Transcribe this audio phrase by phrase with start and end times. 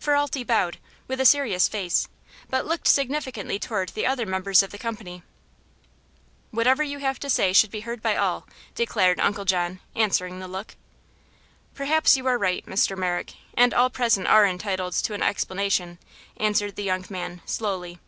[0.00, 2.08] Ferralti bowed, with a serious face,
[2.48, 5.22] but looked significantly toward the other members of the company.
[6.50, 10.48] "Whatever you have to say should be heard by all," declared Uncle John, answering the
[10.48, 10.76] look.
[11.74, 12.96] "Perhaps you are right, Mr.
[12.96, 15.98] Merrick, and all present are entitled to an explanation,"
[16.38, 17.98] answered the young man, slowly.